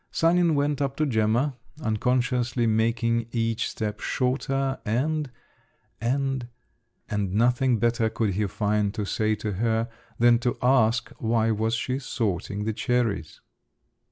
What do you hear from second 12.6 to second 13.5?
the cherries.